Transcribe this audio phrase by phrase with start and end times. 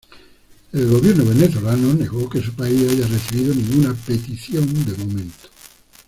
[0.73, 5.49] El Gobierno venezolano negó que su país haya recibido ninguna petición de momento.